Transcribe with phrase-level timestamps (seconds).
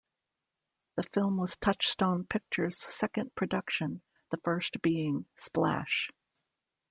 [0.95, 6.09] The film was Touchstone Pictures' second production, the first being "Splash".